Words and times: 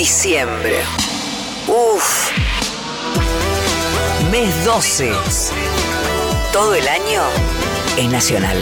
Diciembre. 0.00 0.76
Uf. 1.68 2.30
Mes 4.30 4.64
12. 4.64 5.12
Todo 6.54 6.74
el 6.74 6.88
año 6.88 7.20
es 7.98 8.08
nacional. 8.08 8.56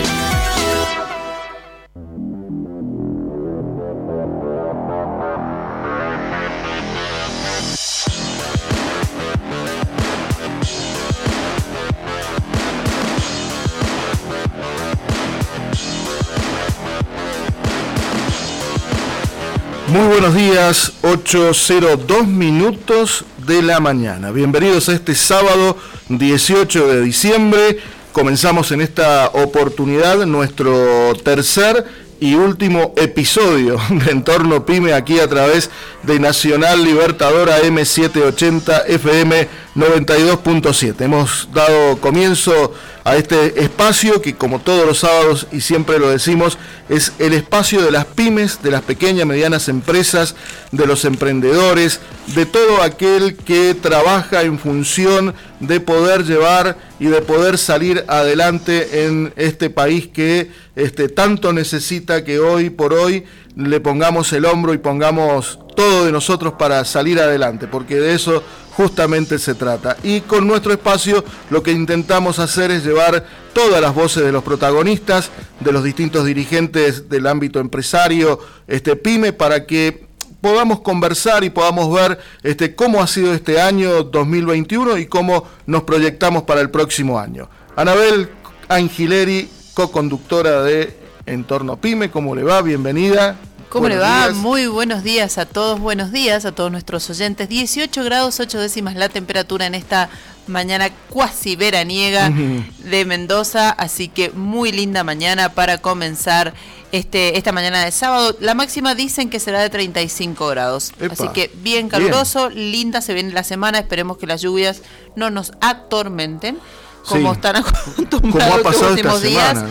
Muy 19.89 20.07
buenos 20.07 20.35
días, 20.35 20.93
8.02 21.01 22.27
minutos 22.27 23.25
de 23.47 23.63
la 23.63 23.81
mañana. 23.81 24.31
Bienvenidos 24.33 24.91
a 24.91 24.93
este 24.93 25.15
sábado 25.15 25.79
18 26.11 26.89
de 26.89 27.01
diciembre. 27.01 27.79
Comenzamos 28.13 28.71
en 28.71 28.83
esta 28.83 29.29
oportunidad 29.29 30.27
nuestro 30.27 31.15
tercer 31.25 31.87
y 32.21 32.35
último 32.35 32.93
episodio 32.97 33.79
de 34.05 34.11
Entorno 34.11 34.67
Pyme 34.67 34.93
aquí 34.93 35.21
a 35.21 35.29
través 35.29 35.71
de 36.03 36.21
Nacional 36.21 36.85
Libertadora 36.85 37.63
M780 37.63 38.89
FM 38.89 39.49
92.7. 39.79 41.01
Hemos 41.03 41.49
dado 41.55 41.99
comienzo 41.99 42.75
a 43.05 43.17
este 43.17 43.63
espacio 43.63 44.21
que 44.21 44.35
como 44.35 44.59
todos 44.59 44.85
los 44.85 44.99
sábados 44.99 45.47
y 45.53 45.61
siempre 45.61 46.01
lo 46.01 46.11
decimos 46.11 46.59
es 46.89 47.13
el 47.21 47.33
espacio 47.33 47.81
de 47.83 47.93
las 47.93 48.05
pymes, 48.05 48.61
de 48.61 48.73
las 48.73 48.83
pequeñas, 48.83 49.25
medianas 49.25 49.69
empresas, 49.69 50.35
de 50.73 50.85
los 50.85 51.05
emprendedores, 51.05 52.01
de 52.35 52.45
todo 52.45 52.83
aquel 52.83 53.37
que 53.37 53.77
trabaja 53.81 54.43
en 54.43 54.59
función 54.59 55.33
de 55.61 55.79
poder 55.79 56.25
llevar 56.25 56.77
y 56.99 57.07
de 57.07 57.23
poder 57.23 57.57
salir 57.57 58.05
adelante 58.09 59.07
en 59.07 59.33
este 59.37 59.71
país 59.71 60.09
que 60.09 60.51
este, 60.75 61.09
tanto 61.09 61.53
necesita 61.53 62.25
que 62.25 62.41
hoy 62.41 62.71
por 62.71 62.95
hoy 62.95 63.25
le 63.55 63.81
pongamos 63.81 64.33
el 64.33 64.45
hombro 64.45 64.75
y 64.75 64.79
pongamos 64.79 65.61
todo 65.77 66.05
de 66.05 66.13
nosotros 66.13 66.55
para 66.59 66.85
salir 66.85 67.21
adelante, 67.21 67.69
porque 67.69 67.97
de 67.97 68.15
eso 68.15 68.43
justamente 68.79 69.41
se 69.41 69.57
trata. 69.57 69.97
Y 70.05 70.21
con 70.21 70.47
nuestro 70.47 70.73
espacio 70.73 71.25
lo 71.51 71.65
que 71.65 71.73
intentamos 71.73 72.39
hacer 72.39 72.71
es 72.71 72.85
llevar 72.85 73.27
todas 73.53 73.81
las 73.81 73.93
voces 73.93 74.23
de 74.23 74.31
los 74.31 74.45
protagonistas, 74.45 75.33
de 75.59 75.73
los 75.73 75.83
distintos 75.83 76.25
dirigentes 76.25 77.09
del 77.09 77.27
ámbito 77.27 77.59
empresario, 77.59 78.39
este 78.69 78.95
pyme, 78.95 79.33
para 79.33 79.67
que 79.67 80.07
podamos 80.41 80.79
conversar 80.79 81.43
y 81.43 81.51
podamos 81.51 81.93
ver 81.93 82.21
este, 82.45 82.77
cómo 82.77 83.03
ha 83.03 83.09
sido 83.09 83.35
este 83.35 83.61
año 83.61 84.05
2021 84.05 84.97
y 84.99 85.07
cómo 85.07 85.49
nos 85.67 85.83
proyectamos 85.83 86.45
para 86.45 86.61
el 86.61 86.71
próximo 86.71 87.19
año. 87.19 87.51
Anabel 87.75 88.31
Angileri, 88.69 89.51
co-conductora 89.75 90.63
de 90.63 90.97
Entorno 91.27 91.81
Pyme, 91.81 92.13
¿cómo 92.13 92.37
le 92.37 92.45
va? 92.45 92.63
Bienvenida. 92.63 93.37
¿Cómo 93.69 93.89
le 93.89 93.99
va? 93.99 94.31
Muy 94.33 94.67
buenos 94.67 95.03
días 95.03 95.37
a 95.37 95.45
todos, 95.45 95.79
buenos 95.79 96.11
días 96.11 96.47
a 96.47 96.53
todos 96.53 96.71
nuestros 96.71 97.09
oyentes. 97.11 97.51
18 97.51 98.03
grados 98.03 98.41
8 98.41 98.61
décimas 98.61 98.97
la 98.97 99.11
temperatura 99.11 99.67
en 99.67 99.75
esta 99.75 100.09
mañana 100.47 100.89
cuasi 101.11 101.55
veraniega 101.55 102.31
de 102.31 103.05
Mendoza, 103.05 103.69
así 103.69 104.09
que 104.09 104.31
muy 104.31 104.73
linda 104.73 105.05
mañana 105.05 105.51
para 105.51 105.79
comenzar 105.79 106.55
este, 106.93 107.37
esta 107.37 107.53
mañana 107.53 107.85
de 107.85 107.91
sábado. 107.91 108.35
La 108.41 108.55
máxima 108.55 108.95
dicen 108.95 109.29
que 109.29 109.39
será 109.39 109.61
de 109.61 109.69
35 109.69 110.49
grados, 110.49 110.93
así 111.11 111.29
que 111.29 111.51
bien 111.57 111.91
caluroso, 111.91 112.49
linda 112.49 113.03
se 113.03 113.13
viene 113.13 113.33
la 113.33 113.45
semana, 113.45 113.81
esperemos 113.81 114.17
que 114.17 114.27
las 114.27 114.41
lluvias 114.41 114.81
no 115.15 115.29
nos 115.29 115.53
atormenten 115.61 116.59
como 117.07 117.33
están 117.33 117.57
acostumbrados 117.57 118.63
los 118.63 118.83
últimos 118.83 119.23
días, 119.23 119.65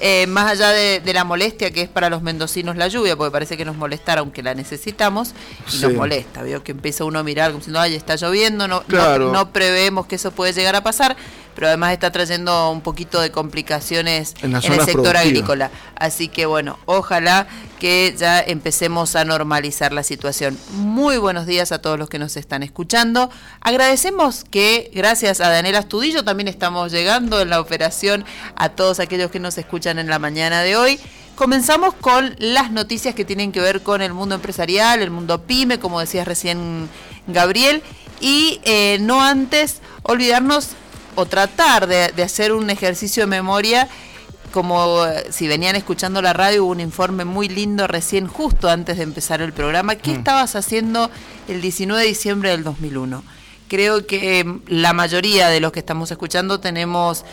eh, 0.00 0.26
más 0.26 0.50
allá 0.50 0.70
de, 0.70 1.12
la 1.12 1.24
molestia 1.24 1.70
que 1.70 1.82
es 1.82 1.88
para 1.88 2.08
los 2.08 2.22
mendocinos 2.22 2.76
la 2.76 2.88
lluvia, 2.88 3.16
porque 3.16 3.30
parece 3.30 3.56
que 3.56 3.64
nos 3.64 3.76
molestará 3.76 4.20
aunque 4.20 4.42
la 4.42 4.54
necesitamos, 4.54 5.34
y 5.72 5.78
nos 5.78 5.92
molesta, 5.92 6.42
veo 6.42 6.62
que 6.62 6.72
empieza 6.72 7.04
uno 7.04 7.18
a 7.18 7.22
mirar 7.22 7.50
como 7.50 7.58
diciendo, 7.58 7.80
ay, 7.80 7.94
está 7.94 8.16
lloviendo, 8.16 8.68
no, 8.68 8.82
no, 8.88 9.18
no 9.18 9.52
prevemos 9.52 10.06
que 10.06 10.16
eso 10.16 10.30
puede 10.30 10.52
llegar 10.52 10.76
a 10.76 10.82
pasar, 10.82 11.16
pero 11.54 11.68
además 11.68 11.92
está 11.92 12.10
trayendo 12.10 12.70
un 12.70 12.80
poquito 12.80 13.20
de 13.20 13.30
complicaciones 13.30 14.34
en, 14.42 14.54
el 14.54 14.62
sector 14.62 15.16
agrícola. 15.16 15.70
Así 15.96 16.28
que 16.28 16.46
bueno, 16.46 16.78
ojalá 16.86 17.46
que 17.78 18.14
ya 18.16 18.40
empecemos 18.40 19.16
a 19.16 19.24
normalizar 19.24 19.92
la 19.92 20.02
situación. 20.02 20.58
Muy 20.72 21.18
buenos 21.18 21.46
días 21.46 21.72
a 21.72 21.80
todos 21.80 21.98
los 21.98 22.08
que 22.08 22.18
nos 22.18 22.36
están 22.36 22.62
escuchando. 22.62 23.30
Agradecemos 23.60 24.44
que 24.50 24.90
gracias 24.94 25.40
a 25.40 25.48
Daniela 25.48 25.80
Astudillo 25.80 26.24
también 26.24 26.48
estamos 26.48 26.92
llegando 26.92 27.40
en 27.40 27.50
la 27.50 27.60
operación 27.60 28.24
a 28.56 28.70
todos 28.70 29.00
aquellos 29.00 29.30
que 29.30 29.40
nos 29.40 29.58
escuchan 29.58 29.98
en 29.98 30.08
la 30.08 30.18
mañana 30.18 30.62
de 30.62 30.76
hoy. 30.76 31.00
Comenzamos 31.34 31.94
con 31.94 32.36
las 32.38 32.70
noticias 32.70 33.14
que 33.14 33.24
tienen 33.24 33.52
que 33.52 33.60
ver 33.60 33.82
con 33.82 34.02
el 34.02 34.12
mundo 34.12 34.34
empresarial, 34.34 35.00
el 35.00 35.10
mundo 35.10 35.42
pyme, 35.42 35.78
como 35.78 35.98
decías 35.98 36.28
recién 36.28 36.88
Gabriel, 37.26 37.82
y 38.20 38.60
eh, 38.64 38.98
no 39.00 39.22
antes 39.22 39.80
olvidarnos 40.02 40.76
o 41.14 41.26
tratar 41.26 41.86
de, 41.86 42.22
hacer 42.22 42.52
un 42.52 42.70
ejercicio 42.70 43.24
de 43.24 43.26
memoria 43.26 43.88
como 44.52 45.06
eh, 45.06 45.26
si 45.30 45.48
venían 45.48 45.76
escuchando 45.76 46.20
la 46.20 46.34
radio, 46.34 46.64
hubo 46.64 46.72
un 46.72 46.80
informe 46.80 47.24
muy 47.24 47.48
lindo 47.48 47.86
recién, 47.86 48.26
justo 48.26 48.68
antes 48.68 48.98
de 48.98 49.02
empezar 49.02 49.40
el 49.40 49.52
programa. 49.52 49.96
¿Qué 49.96 50.10
mm. 50.10 50.16
estabas 50.16 50.56
haciendo 50.56 51.10
el 51.48 51.62
19 51.62 52.02
de 52.02 52.08
diciembre 52.08 52.50
del 52.50 52.62
2001? 52.62 53.24
Creo 53.68 54.06
que 54.06 54.40
em, 54.40 54.60
la 54.66 54.92
mayoría 54.92 55.48
de 55.48 55.60
los 55.60 55.72
que 55.72 55.78
estamos 55.78 56.10
escuchando 56.10 56.60
tenemos 56.60 57.24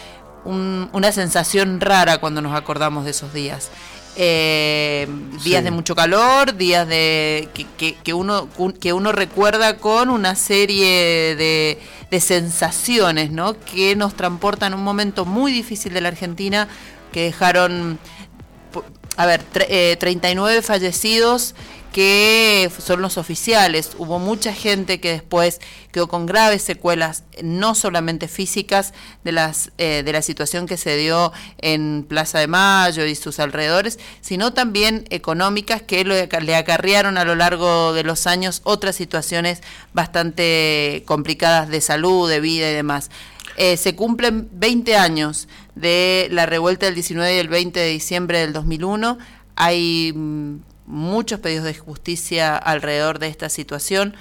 una 0.45 1.11
sensación 1.11 1.81
rara 1.81 2.19
cuando 2.19 2.41
nos 2.41 2.55
acordamos 2.55 3.03
de 3.03 3.11
esos 3.11 3.33
días. 3.33 3.69
Eh, 4.15 5.07
días 5.43 5.63
de 5.63 5.71
mucho 5.71 5.95
calor, 5.95 6.55
días 6.55 6.87
de 6.87 7.47
que, 7.53 8.13
uno, 8.13 8.49
que 8.79 8.91
uno 8.91 9.11
recuerda 9.11 9.77
con 9.77 10.09
una 10.09 10.35
serie 10.35 11.35
de 11.35 11.79
de 12.09 12.19
sensaciones, 12.19 13.31
¿no? 13.31 13.59
Que 13.59 13.95
nos 13.95 14.15
transportan 14.15 14.73
un 14.73 14.83
momento 14.83 15.25
muy 15.25 15.51
difícil 15.51 15.93
de 15.93 16.01
la 16.01 16.09
Argentina, 16.09 16.67
que 17.11 17.23
dejaron, 17.23 17.99
a 19.15 19.25
ver, 19.25 19.43
39 19.43 20.57
eh, 20.57 20.61
fallecidos 20.61 21.55
que 21.91 22.71
son 22.77 23.01
los 23.01 23.17
oficiales. 23.17 23.91
Hubo 23.97 24.19
mucha 24.19 24.53
gente 24.53 24.99
que 24.99 25.11
después 25.11 25.59
quedó 25.91 26.07
con 26.07 26.25
graves 26.25 26.61
secuelas, 26.61 27.23
no 27.41 27.75
solamente 27.75 28.27
físicas, 28.27 28.93
de, 29.23 29.31
las, 29.31 29.71
eh, 29.77 30.03
de 30.03 30.13
la 30.13 30.21
situación 30.21 30.67
que 30.67 30.77
se 30.77 30.97
dio 30.97 31.31
en 31.57 32.05
Plaza 32.07 32.39
de 32.39 32.47
Mayo 32.47 33.05
y 33.05 33.15
sus 33.15 33.39
alrededores, 33.39 33.99
sino 34.21 34.53
también 34.53 35.05
económicas 35.09 35.81
que 35.81 36.03
le 36.03 36.55
acarrearon 36.55 37.17
a 37.17 37.25
lo 37.25 37.35
largo 37.35 37.93
de 37.93 38.03
los 38.03 38.27
años 38.27 38.61
otras 38.63 38.95
situaciones 38.95 39.61
bastante 39.93 41.03
complicadas 41.05 41.69
de 41.69 41.81
salud, 41.81 42.29
de 42.29 42.39
vida 42.39 42.69
y 42.69 42.73
demás. 42.73 43.09
Eh, 43.57 43.75
se 43.75 43.93
cumplen 43.93 44.47
20 44.53 44.95
años 44.95 45.47
de 45.75 46.29
la 46.31 46.45
revuelta 46.45 46.85
del 46.85 46.95
19 46.95 47.35
y 47.35 47.39
el 47.39 47.49
20 47.49 47.77
de 47.79 47.89
diciembre 47.89 48.39
del 48.39 48.53
2001. 48.53 49.17
Hay 49.55 50.13
mm, 50.15 50.59
muchos 50.89 51.39
pedidos 51.39 51.65
de 51.65 51.75
justicia 51.75 52.57
alrededor 52.57 53.19
de 53.19 53.27
esta 53.27 53.47
situación. 53.47 54.15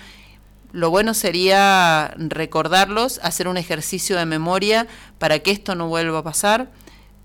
Lo 0.70 0.90
bueno 0.90 1.14
sería 1.14 2.14
recordarlos, 2.18 3.20
hacer 3.22 3.48
un 3.48 3.56
ejercicio 3.56 4.18
de 4.18 4.26
memoria 4.26 4.86
para 5.18 5.38
que 5.38 5.50
esto 5.50 5.74
no 5.74 5.88
vuelva 5.88 6.18
a 6.18 6.22
pasar, 6.22 6.70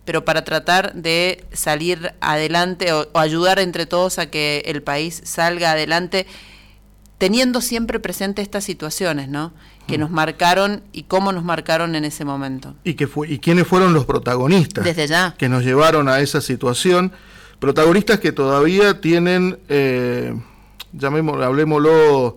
pero 0.06 0.24
para 0.24 0.46
tratar 0.46 0.94
de 0.94 1.46
salir 1.52 2.14
adelante 2.22 2.94
o, 2.94 3.08
ayudar 3.14 3.59
entre 3.59 3.86
todos 3.86 4.18
a 4.18 4.30
que 4.30 4.64
el 4.66 4.81
país 4.81 5.22
salga 5.26 5.72
adelante, 5.72 6.25
teniendo 7.18 7.60
siempre 7.60 8.00
presente 8.00 8.42
estas 8.42 8.63
situaciones, 8.63 9.28
¿no? 9.28 9.54
Que 9.88 9.98
mm. 9.98 10.01
nos 10.01 10.10
marcaron 10.10 10.84
y 10.94 11.04
cómo 11.04 11.34
nos 11.34 11.44
marcaron 11.44 11.95
en 11.95 12.06
ese 12.06 12.24
momento. 12.24 12.75
Y, 12.86 12.94
que 12.94 13.07
fue, 13.07 13.30
y 13.30 13.40
quiénes 13.40 13.68
fueron 13.68 13.94
los 13.94 14.06
protagonistas. 14.06 14.86
Desde 14.86 15.06
ya. 15.07 15.36
Que 15.38 15.50
nos 15.50 15.66
llevaron 15.66 16.07
a 16.07 16.22
esa 16.22 16.40
situación 16.40 17.12
Protagonistas 17.63 18.19
que 18.19 18.33
todavía 18.33 19.00
tienen, 19.00 19.57
eh, 19.69 20.36
llamémoslo, 20.92 21.45
hablemoslo 21.45 22.36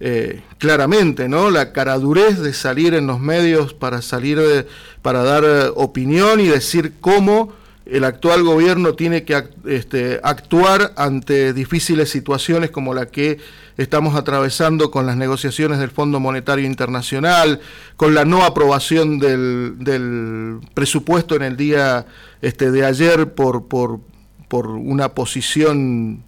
eh, 0.00 0.42
claramente, 0.58 1.28
¿no? 1.28 1.48
La 1.48 1.72
caradurez 1.72 2.40
de 2.40 2.52
salir 2.52 2.94
en 2.94 3.06
los 3.06 3.20
medios 3.20 3.72
para 3.72 4.02
salir, 4.02 4.66
para 5.00 5.22
dar 5.22 5.44
eh, 5.44 5.70
opinión 5.76 6.40
y 6.40 6.48
decir 6.48 6.94
cómo 7.00 7.52
el 7.86 8.02
actual 8.02 8.42
gobierno 8.42 8.94
tiene 8.94 9.22
que 9.22 9.44
este, 9.64 10.18
actuar 10.24 10.92
ante 10.96 11.52
difíciles 11.52 12.10
situaciones 12.10 12.72
como 12.72 12.94
la 12.94 13.06
que 13.06 13.38
estamos 13.76 14.16
atravesando 14.16 14.90
con 14.90 15.06
las 15.06 15.16
negociaciones 15.16 15.78
del 15.78 15.90
Fondo 15.90 16.18
Monetario 16.18 16.66
Internacional, 16.66 17.60
con 17.94 18.12
la 18.12 18.24
no 18.24 18.42
aprobación 18.42 19.20
del, 19.20 19.76
del 19.78 20.58
presupuesto 20.74 21.36
en 21.36 21.42
el 21.42 21.56
día 21.56 22.06
este, 22.42 22.72
de 22.72 22.84
ayer 22.84 23.34
por, 23.34 23.68
por, 23.68 24.00
por 24.48 24.68
una 24.68 25.14
posición 25.14 26.24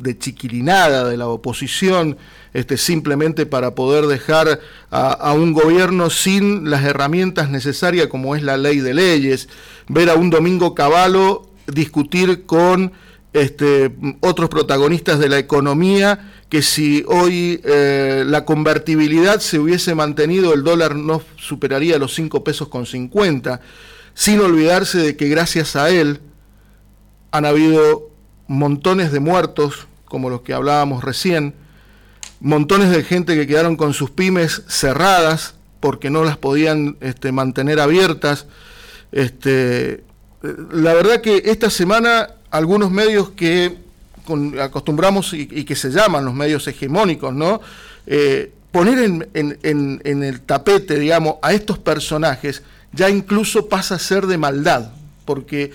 de 0.00 0.18
chiquilinada 0.18 1.08
de 1.08 1.16
la 1.16 1.28
oposición, 1.28 2.16
este, 2.52 2.76
simplemente 2.76 3.46
para 3.46 3.74
poder 3.74 4.06
dejar 4.06 4.60
a, 4.90 5.32
un 5.34 5.52
gobierno 5.52 6.10
sin 6.10 6.70
las 6.70 6.84
herramientas 6.84 7.50
necesarias 7.50 8.08
como 8.08 8.34
es 8.34 8.42
la 8.42 8.56
ley 8.56 8.80
de 8.80 8.94
leyes, 8.94 9.48
ver 9.88 10.10
a 10.10 10.14
un 10.14 10.30
Domingo 10.30 10.74
Cavallo 10.74 11.50
discutir 11.66 12.46
con 12.46 12.92
este, 13.32 13.94
otros 14.20 14.48
protagonistas 14.48 15.18
de 15.18 15.28
la 15.28 15.38
economía, 15.38 16.32
que 16.48 16.62
si 16.62 17.04
hoy 17.06 17.60
eh, 17.62 18.24
la 18.26 18.44
convertibilidad 18.44 19.38
se 19.38 19.58
hubiese 19.58 19.94
mantenido, 19.94 20.52
el 20.52 20.64
dólar 20.64 20.96
no 20.96 21.22
superaría 21.36 21.98
los 21.98 22.14
5 22.14 22.42
pesos 22.42 22.68
con 22.68 22.86
50, 22.86 23.60
sin 24.14 24.40
olvidarse 24.40 24.98
de 24.98 25.16
que 25.16 25.28
gracias 25.28 25.76
a 25.76 25.90
él 25.90 26.20
han 27.30 27.44
habido 27.44 28.10
montones 28.46 29.12
de 29.12 29.20
muertos, 29.20 29.86
como 30.06 30.30
los 30.30 30.42
que 30.42 30.52
hablábamos 30.52 31.04
recién, 31.04 31.54
montones 32.40 32.90
de 32.90 33.04
gente 33.04 33.36
que 33.36 33.46
quedaron 33.46 33.76
con 33.76 33.94
sus 33.94 34.10
pymes 34.10 34.62
cerradas 34.68 35.54
porque 35.80 36.10
no 36.10 36.24
las 36.24 36.36
podían 36.36 36.96
este, 37.00 37.32
mantener 37.32 37.80
abiertas. 37.80 38.46
Este, 39.12 40.04
la 40.42 40.94
verdad 40.94 41.20
que 41.20 41.42
esta 41.46 41.70
semana 41.70 42.30
algunos 42.50 42.90
medios 42.90 43.30
que 43.30 43.78
acostumbramos 44.60 45.32
y, 45.32 45.64
que 45.64 45.74
se 45.74 45.90
llaman 45.90 46.24
los 46.24 46.34
medios 46.34 46.66
hegemónicos, 46.68 47.34
¿no? 47.34 47.60
Eh, 48.06 48.52
poner 48.70 48.98
en, 49.34 50.00
el 50.04 50.40
tapete, 50.42 50.98
digamos, 50.98 51.36
a 51.42 51.52
estos 51.52 51.78
personajes 51.78 52.62
ya 52.92 53.08
incluso 53.08 53.68
pasa 53.68 53.96
a 53.96 53.98
ser 53.98 54.26
de 54.26 54.38
maldad, 54.38 54.90
porque 55.24 55.72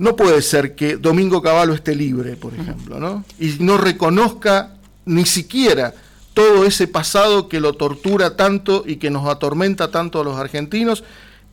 no 0.00 0.16
puede 0.16 0.40
ser 0.40 0.74
que 0.74 0.96
Domingo 0.96 1.42
Cavallo 1.42 1.74
esté 1.74 1.94
libre, 1.94 2.34
por 2.34 2.54
ejemplo, 2.54 2.98
¿no? 2.98 3.22
Y 3.38 3.56
no 3.60 3.76
reconozca 3.76 4.72
ni 5.04 5.26
siquiera 5.26 5.92
todo 6.32 6.64
ese 6.64 6.88
pasado 6.88 7.50
que 7.50 7.60
lo 7.60 7.74
tortura 7.74 8.34
tanto 8.34 8.82
y 8.86 8.96
que 8.96 9.10
nos 9.10 9.28
atormenta 9.28 9.90
tanto 9.90 10.18
a 10.22 10.24
los 10.24 10.38
argentinos, 10.38 11.04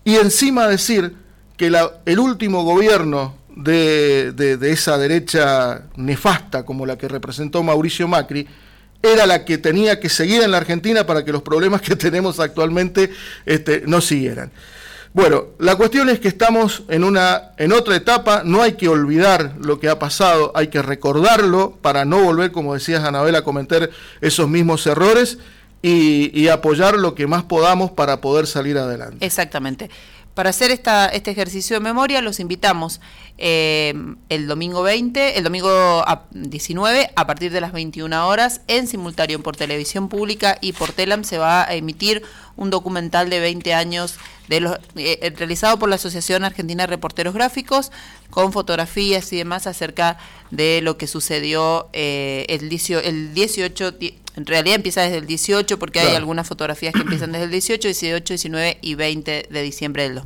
y 0.06 0.16
encima 0.16 0.66
decir 0.66 1.14
que 1.58 1.70
el 2.06 2.20
último 2.20 2.64
gobierno 2.64 3.36
de, 3.54 4.58
esa 4.62 4.98
derecha 4.98 5.82
nefasta 5.98 6.64
como 6.64 6.86
la 6.86 6.98
que 6.98 7.10
representó 7.10 7.64
Mauricio 7.64 8.08
Macri, 8.08 8.48
era 9.04 9.26
la 9.26 9.44
que 9.44 9.58
tenía 9.58 10.00
que 10.00 10.08
seguir 10.08 10.42
en 10.42 10.52
la 10.52 10.58
Argentina 10.58 11.06
para 11.06 11.26
que 11.26 11.34
los 11.34 11.42
problemas 11.42 11.82
que 11.82 11.96
tenemos 11.98 12.40
actualmente 12.40 13.12
este, 13.46 13.84
no 13.88 14.00
siguieran. 14.00 14.52
Bueno, 15.18 15.46
la 15.58 15.76
cuestión 15.76 16.10
es 16.10 16.20
que 16.20 16.28
estamos 16.28 16.84
en, 16.90 17.04
una, 17.04 17.54
en 17.58 17.72
otra 17.72 17.96
etapa, 17.96 18.44
no 18.46 18.62
hay 18.62 18.74
que 18.74 18.88
olvidar 18.88 19.56
lo 19.60 19.80
que 19.80 19.90
ha 19.90 19.98
pasado, 19.98 20.52
hay 20.54 20.68
que 20.68 20.80
recordarlo 20.84 21.76
para 21.82 22.06
no 22.06 22.22
volver, 22.22 22.52
como 22.52 22.76
decías 22.76 23.04
Anabel, 23.04 23.36
a 23.36 23.44
cometer 23.44 23.90
esos 24.22 24.48
mismos 24.48 24.86
errores 24.86 25.40
y, 25.82 26.40
y 26.40 26.50
apoyar 26.50 27.00
lo 27.00 27.16
que 27.16 27.26
más 27.26 27.42
podamos 27.42 27.90
para 27.90 28.22
poder 28.22 28.46
salir 28.46 28.78
adelante. 28.78 29.26
Exactamente. 29.26 29.90
Para 30.38 30.52
hacer 30.52 30.70
esta, 30.70 31.08
este 31.08 31.32
ejercicio 31.32 31.78
de 31.78 31.80
memoria 31.80 32.22
los 32.22 32.40
invitamos 32.40 33.02
eh, 33.40 33.96
el 34.30 34.46
domingo 34.46 34.84
20, 34.84 35.36
el 35.36 35.44
domingo 35.44 36.06
19 36.30 37.10
a 37.16 37.26
partir 37.26 37.52
de 37.52 37.60
las 37.60 37.72
21 37.72 38.28
horas 38.28 38.62
en 38.68 38.86
simultáneo 38.86 39.42
por 39.42 39.58
televisión 39.58 40.10
pública 40.10 40.60
y 40.62 40.74
por 40.74 40.92
Telam 40.92 41.24
se 41.24 41.40
va 41.40 41.64
a 41.64 41.74
emitir 41.74 42.22
un 42.56 42.70
documental 42.70 43.32
de 43.32 43.40
20 43.40 43.74
años 43.74 44.20
de 44.48 44.60
los, 44.60 44.78
eh, 44.96 45.34
realizado 45.36 45.80
por 45.80 45.90
la 45.90 45.96
Asociación 45.96 46.44
Argentina 46.44 46.84
de 46.84 46.88
Reporteros 46.88 47.34
Gráficos 47.34 47.92
con 48.30 48.54
fotografías 48.54 49.34
y 49.34 49.38
demás 49.38 49.66
acerca 49.66 50.20
de 50.52 50.82
lo 50.84 51.00
que 51.00 51.08
sucedió 51.08 51.90
eh, 51.94 52.46
el, 52.50 52.72
el 53.04 53.34
18 53.34 53.94
en 54.38 54.46
realidad 54.46 54.76
empieza 54.76 55.02
desde 55.02 55.18
el 55.18 55.26
18 55.26 55.80
porque 55.80 56.00
hay 56.00 56.16
algunas 56.16 56.48
fotografías 56.48 56.94
que 56.94 57.02
empiezan 57.02 57.32
desde 57.32 57.46
el 57.46 57.52
18, 57.52 57.88
18, 57.88 58.34
19 58.34 58.78
y 58.82 58.94
20 58.94 59.48
de 59.50 59.62
diciembre 59.64 60.04
del 60.04 60.14